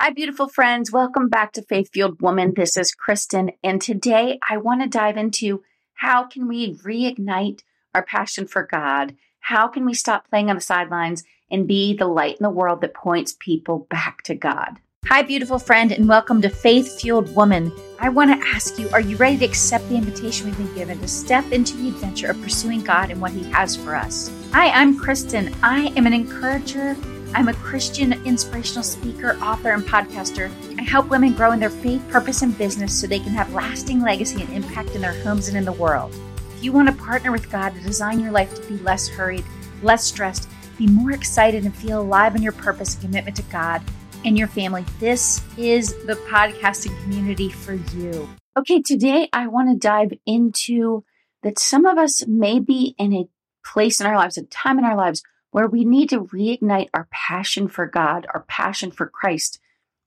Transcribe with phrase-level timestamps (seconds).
[0.00, 0.92] Hi, beautiful friends.
[0.92, 2.52] Welcome back to Faith Fueled Woman.
[2.54, 7.62] This is Kristin, and today I want to dive into how can we reignite
[7.96, 9.16] our passion for God?
[9.40, 12.80] How can we stop playing on the sidelines and be the light in the world
[12.82, 14.78] that points people back to God?
[15.06, 17.72] Hi, beautiful friend, and welcome to Faith Fueled Woman.
[17.98, 21.00] I want to ask you are you ready to accept the invitation we've been given
[21.00, 24.30] to step into the adventure of pursuing God and what He has for us?
[24.52, 25.52] Hi, I'm Kristin.
[25.60, 26.96] I am an encourager
[27.34, 30.50] I'm a Christian inspirational speaker, author, and podcaster.
[30.78, 34.00] I help women grow in their faith, purpose, and business so they can have lasting
[34.00, 36.14] legacy and impact in their homes and in the world.
[36.56, 39.44] If you want to partner with God to design your life to be less hurried,
[39.82, 43.82] less stressed, be more excited, and feel alive in your purpose and commitment to God
[44.24, 48.28] and your family, this is the podcasting community for you.
[48.56, 51.04] Okay, today I want to dive into
[51.42, 53.28] that some of us may be in a
[53.64, 57.08] place in our lives, a time in our lives where we need to reignite our
[57.10, 59.60] passion for God, our passion for Christ.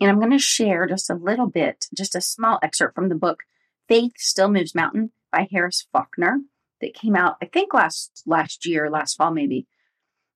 [0.00, 3.14] And I'm going to share just a little bit, just a small excerpt from the
[3.14, 3.44] book
[3.88, 6.38] Faith Still Moves Mountain by Harris Faulkner
[6.80, 9.66] that came out, I think last last year, last fall maybe.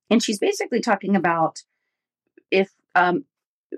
[0.09, 1.59] And she's basically talking about
[2.51, 3.25] if um,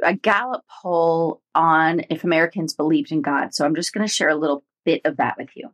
[0.03, 3.53] a Gallup poll on if Americans believed in God.
[3.53, 5.71] So I'm just going to share a little bit of that with you.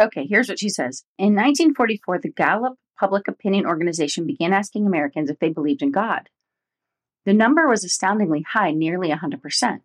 [0.00, 1.04] Okay, here's what she says.
[1.18, 6.28] In 1944, the Gallup public opinion organization began asking Americans if they believed in God.
[7.26, 9.80] The number was astoundingly high, nearly 100%.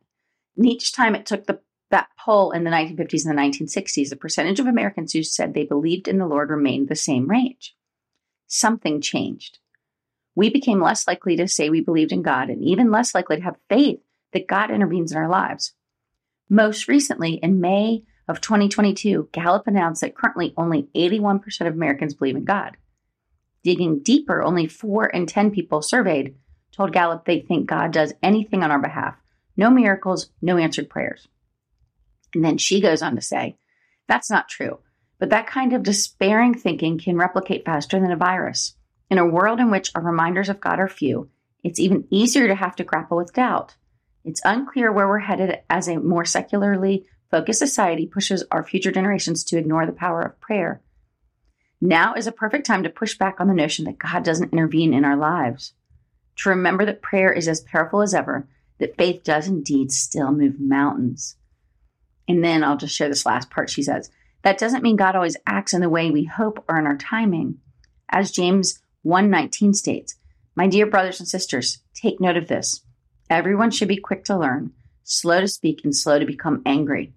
[0.58, 1.60] And each time it took the,
[1.92, 5.66] that poll in the 1950s and the 1960s, the percentage of Americans who said they
[5.66, 7.76] believed in the Lord remained the same range.
[8.48, 9.60] Something changed.
[10.34, 13.44] We became less likely to say we believed in God and even less likely to
[13.44, 14.00] have faith
[14.32, 15.74] that God intervenes in our lives.
[16.50, 22.36] Most recently, in May of 2022, Gallup announced that currently only 81% of Americans believe
[22.36, 22.78] in God.
[23.64, 26.36] Digging deeper, only 4 in 10 people surveyed
[26.72, 29.16] told Gallup they think God does anything on our behalf.
[29.58, 31.28] No miracles, no answered prayers.
[32.34, 33.58] And then she goes on to say,
[34.08, 34.80] that's not true.
[35.20, 38.76] But that kind of despairing thinking can replicate faster than a virus.
[39.10, 41.30] In a world in which our reminders of God are few,
[41.64, 43.76] it's even easier to have to grapple with doubt.
[44.26, 49.44] It's unclear where we're headed as a more secularly focused society pushes our future generations
[49.44, 50.82] to ignore the power of prayer
[51.82, 54.94] now is a perfect time to push back on the notion that God doesn't intervene
[54.94, 55.74] in our lives.
[56.38, 58.48] To remember that prayer is as powerful as ever,
[58.80, 61.36] that faith does indeed still move mountains.
[62.28, 63.70] And then I'll just share this last part.
[63.70, 64.10] She says,
[64.44, 67.60] That doesn't mean God always acts in the way we hope or in our timing.
[68.10, 70.16] As James 1:19 states,
[70.56, 72.84] My dear brothers and sisters, take note of this.
[73.30, 74.72] Everyone should be quick to learn,
[75.04, 77.14] slow to speak, and slow to become angry.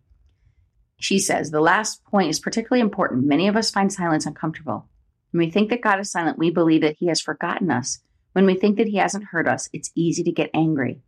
[0.99, 3.25] She says, the last point is particularly important.
[3.25, 4.89] Many of us find silence uncomfortable.
[5.31, 8.01] When we think that God is silent, we believe that he has forgotten us.
[8.33, 11.01] When we think that he hasn't heard us, it's easy to get angry.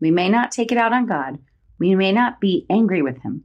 [0.00, 1.38] We may not take it out on God.
[1.78, 3.44] We may not be angry with him.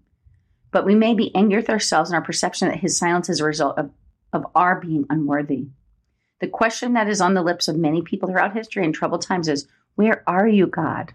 [0.71, 3.45] But we may be angry with ourselves and our perception that his silence is a
[3.45, 3.91] result of,
[4.31, 5.67] of our being unworthy.
[6.39, 9.47] The question that is on the lips of many people throughout history in troubled times
[9.47, 11.13] is, Where are you, God?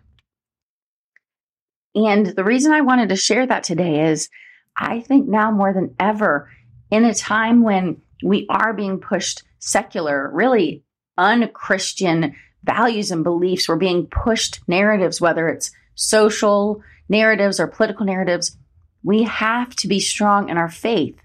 [1.95, 4.29] And the reason I wanted to share that today is
[4.77, 6.51] I think now more than ever,
[6.91, 10.85] in a time when we are being pushed secular, really
[11.19, 18.57] unchristian values and beliefs, we're being pushed narratives, whether it's social narratives or political narratives.
[19.03, 21.19] We have to be strong in our faith.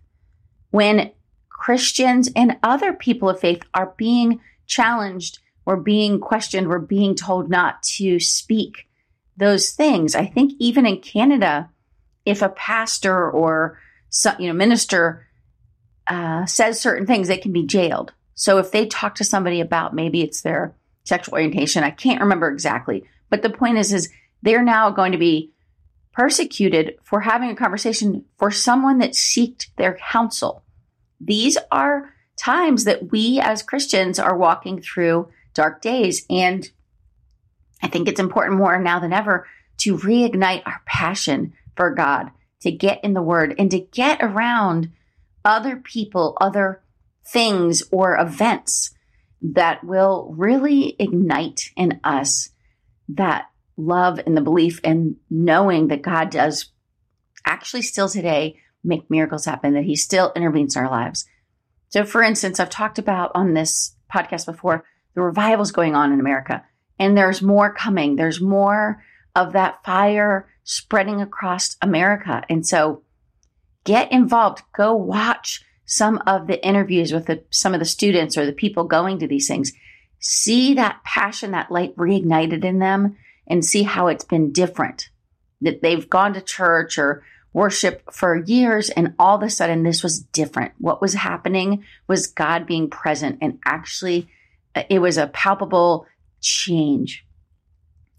[0.69, 1.11] When
[1.49, 7.49] Christians and other people of faith are being challenged, or being questioned, we're being told
[7.49, 8.87] not to speak
[9.37, 10.15] those things.
[10.15, 11.69] I think even in Canada,
[12.31, 13.79] if a pastor or
[14.39, 15.27] you know minister
[16.07, 18.13] uh, says certain things, they can be jailed.
[18.33, 22.49] So if they talk to somebody about maybe it's their sexual orientation, I can't remember
[22.49, 24.09] exactly, but the point is, is
[24.41, 25.51] they're now going to be
[26.13, 30.63] persecuted for having a conversation for someone that seeked their counsel.
[31.19, 36.25] These are times that we as Christians are walking through dark days.
[36.29, 36.69] And
[37.81, 42.29] I think it's important more now than ever to reignite our passion for God,
[42.61, 44.91] to get in the Word, and to get around
[45.43, 46.83] other people, other
[47.25, 48.93] things, or events
[49.41, 52.49] that will really ignite in us
[53.09, 53.45] that
[53.77, 56.69] love and the belief and knowing that God does
[57.47, 61.25] actually still today make miracles happen, that He still intervenes in our lives.
[61.89, 64.85] So, for instance, I've talked about on this podcast before
[65.15, 66.63] the revivals going on in America,
[66.99, 68.17] and there's more coming.
[68.17, 69.01] There's more
[69.35, 72.43] of that fire spreading across America.
[72.49, 73.01] And so
[73.83, 74.63] get involved.
[74.73, 78.85] Go watch some of the interviews with the, some of the students or the people
[78.85, 79.73] going to these things.
[80.19, 85.09] See that passion, that light reignited in them and see how it's been different.
[85.59, 90.01] That they've gone to church or worship for years and all of a sudden this
[90.01, 90.71] was different.
[90.77, 94.29] What was happening was God being present and actually
[94.73, 96.07] uh, it was a palpable
[96.39, 97.25] change.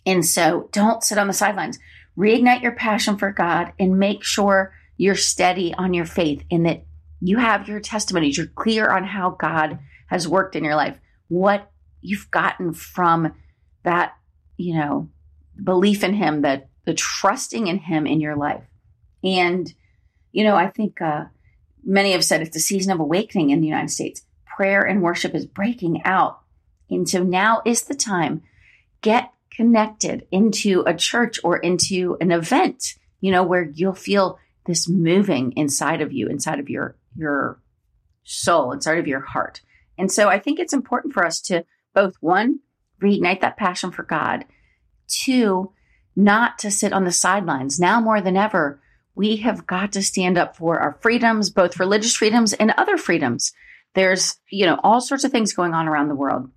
[0.05, 1.79] And so don't sit on the sidelines.
[2.17, 6.85] Reignite your passion for God and make sure you're steady on your faith in that
[7.21, 8.37] you have your testimonies.
[8.37, 9.79] You're clear on how God
[10.09, 10.99] has worked in your life,
[11.29, 11.71] what
[12.01, 13.33] you've gotten from
[13.85, 14.17] that,
[14.57, 15.09] you know,
[15.63, 18.65] belief in Him, that the trusting in Him in your life.
[19.25, 19.73] And,
[20.33, 21.25] you know, I think uh,
[21.85, 24.23] many have said it's a season of awakening in the United States.
[24.45, 26.41] Prayer and worship is breaking out.
[26.91, 28.43] And so now is the time.
[29.01, 34.89] Get connected into a church or into an event, you know, where you'll feel this
[34.89, 37.61] moving inside of you, inside of your your
[38.25, 39.61] soul, inside of your heart.
[39.99, 41.65] And so I think it's important for us to
[41.95, 42.61] both one,
[43.03, 44.45] reignite that passion for God,
[45.09, 45.73] two,
[46.17, 47.79] not to sit on the sidelines.
[47.79, 48.81] Now more than ever,
[49.15, 53.53] we have got to stand up for our freedoms, both religious freedoms and other freedoms.
[53.95, 56.51] There's, you know, all sorts of things going on around the world.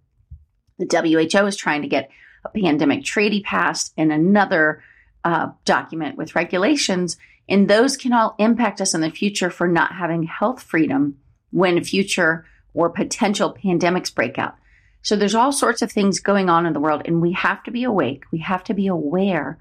[0.77, 2.09] The WHO is trying to get
[2.45, 4.83] a pandemic treaty passed and another
[5.23, 7.17] uh, document with regulations.
[7.47, 11.17] And those can all impact us in the future for not having health freedom
[11.51, 14.55] when future or potential pandemics break out.
[15.01, 17.71] So there's all sorts of things going on in the world, and we have to
[17.71, 18.23] be awake.
[18.31, 19.59] We have to be aware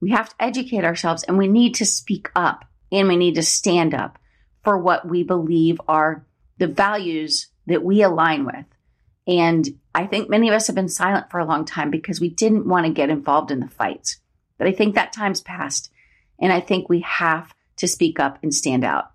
[0.00, 3.42] we have to educate ourselves and we need to speak up and we need to
[3.42, 4.18] stand up
[4.62, 6.24] for what we believe are
[6.58, 8.64] the values that we align with.
[9.28, 12.30] And I think many of us have been silent for a long time because we
[12.30, 14.16] didn't want to get involved in the fights.
[14.56, 15.92] But I think that time's passed.
[16.40, 19.10] And I think we have to speak up and stand out.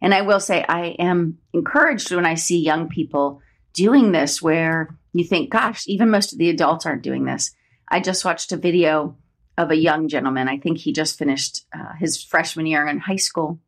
[0.00, 3.42] And I will say, I am encouraged when I see young people
[3.74, 7.54] doing this where you think, gosh, even most of the adults aren't doing this.
[7.86, 9.16] I just watched a video
[9.58, 10.48] of a young gentleman.
[10.48, 13.58] I think he just finished uh, his freshman year in high school.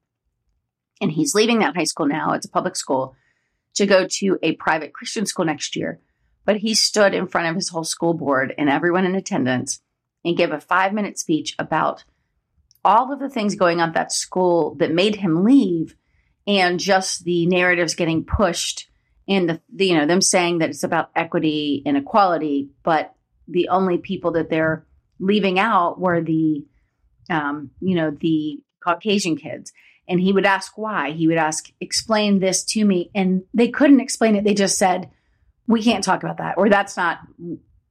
[1.01, 2.33] And he's leaving that high school now.
[2.33, 3.17] It's a public school
[3.75, 6.01] to go to a private Christian school next year.
[6.45, 9.81] But he stood in front of his whole school board and everyone in attendance
[10.25, 12.05] and gave a five minute speech about
[12.85, 15.97] all of the things going on at that school that made him leave
[16.47, 18.89] and just the narratives getting pushed
[19.29, 23.15] and the, the you know them saying that it's about equity and equality but
[23.51, 24.87] the only people that they're
[25.19, 26.65] leaving out were the,
[27.29, 29.73] um, you know, the Caucasian kids.
[30.11, 31.13] And he would ask why.
[31.13, 33.11] He would ask, explain this to me.
[33.15, 34.45] And they couldn't explain it.
[34.45, 35.09] They just said,
[35.67, 37.21] we can't talk about that, or that's not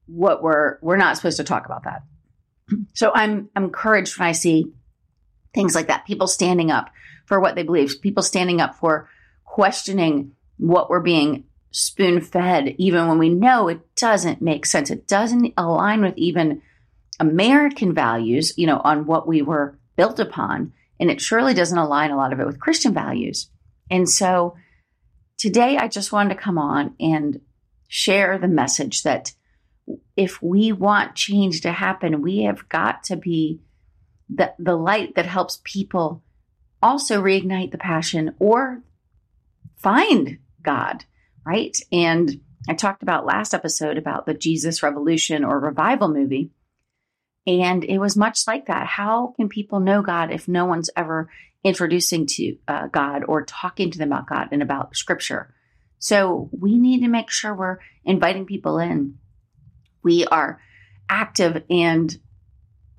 [0.05, 2.03] what we're, we're not supposed to talk about that.
[2.93, 4.73] So I'm, I'm encouraged when I see
[5.53, 6.05] things like that.
[6.05, 6.89] People standing up
[7.25, 9.09] for what they believe, people standing up for
[9.45, 14.91] questioning what we're being spoon fed, even when we know it doesn't make sense.
[14.91, 16.61] It doesn't align with even
[17.19, 20.73] American values, you know, on what we were built upon.
[20.99, 23.49] And it surely doesn't align a lot of it with Christian values.
[23.89, 24.55] And so
[25.37, 27.41] today I just wanted to come on and
[27.87, 29.33] share the message that
[30.15, 33.61] if we want change to happen, we have got to be
[34.29, 36.23] the, the light that helps people
[36.81, 38.83] also reignite the passion or
[39.77, 41.05] find God,
[41.45, 41.75] right?
[41.91, 46.51] And I talked about last episode about the Jesus Revolution or Revival movie.
[47.49, 48.85] And it was much like that.
[48.85, 51.31] How can people know God if no one's ever
[51.63, 55.51] introducing to uh, God or talking to them about God and about Scripture?
[55.97, 59.15] So we need to make sure we're inviting people in.
[60.03, 60.61] We are
[61.09, 62.15] active and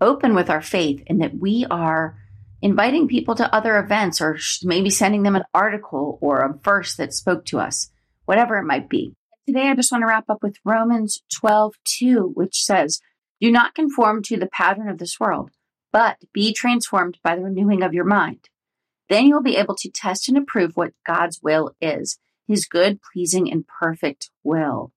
[0.01, 2.17] open with our faith, and that we are
[2.61, 7.15] inviting people to other events or maybe sending them an article or a verse that
[7.15, 7.91] spoke to us,
[8.25, 9.15] whatever it might be.
[9.47, 13.01] Today, I just want to wrap up with Romans 12 2, which says,
[13.41, 15.51] do not conform to the pattern of this world,
[15.93, 18.49] but be transformed by the renewing of your mind.
[19.09, 23.01] Then you will be able to test and approve what God's will is, his good,
[23.13, 24.93] pleasing, and perfect will.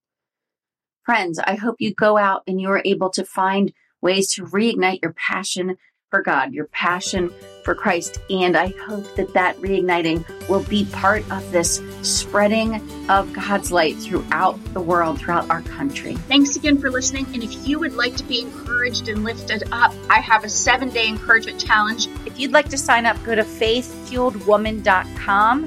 [1.04, 5.02] Friends, I hope you go out and you are able to find ways to reignite
[5.02, 5.78] your passion
[6.14, 8.20] for God, your passion for Christ.
[8.30, 12.76] And I hope that that reigniting will be part of this spreading
[13.10, 16.14] of God's light throughout the world, throughout our country.
[16.14, 17.26] Thanks again for listening.
[17.34, 20.92] And if you would like to be encouraged and lifted up, I have a seven
[20.92, 22.06] day encouragement challenge.
[22.28, 25.64] If you'd like to sign up, go to faithfueledwoman.com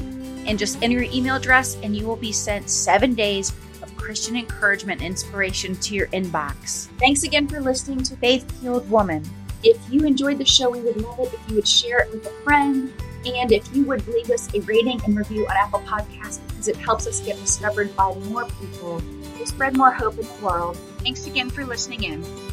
[0.47, 4.37] and just enter your email address, and you will be sent seven days of Christian
[4.37, 6.87] encouragement and inspiration to your inbox.
[7.01, 9.25] Thanks again for listening to Faith Fueled Woman.
[9.63, 12.27] If you enjoyed the show, we would love it if you would share it with
[12.27, 12.93] a friend.
[13.25, 16.77] And if you would leave us a rating and review on Apple Podcasts, because it
[16.77, 19.03] helps us get discovered by more people
[19.39, 20.77] to spread more hope in the world.
[20.99, 22.46] Thanks again for listening in.